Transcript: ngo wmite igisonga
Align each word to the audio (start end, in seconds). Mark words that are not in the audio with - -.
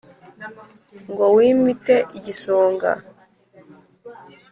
ngo 1.09 1.25
wmite 1.35 1.95
igisonga 2.17 2.91